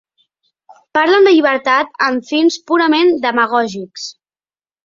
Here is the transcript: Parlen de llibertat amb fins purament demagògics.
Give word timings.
Parlen 0.97 1.27
de 1.29 1.33
llibertat 1.35 1.93
amb 2.07 2.27
fins 2.31 2.59
purament 2.73 3.15
demagògics. 3.27 4.09